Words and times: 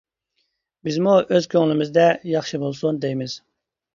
بىزمۇ 0.87 1.11
ئۆز 1.35 1.47
كۆڭلىمىزدە 1.51 2.07
ياخشى 2.31 2.61
بولسۇن 2.65 3.01
دەيمىز. 3.07 3.37